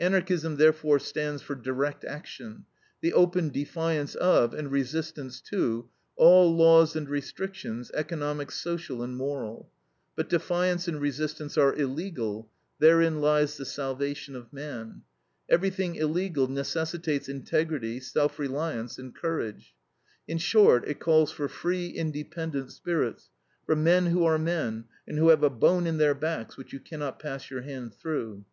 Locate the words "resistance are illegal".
10.98-12.50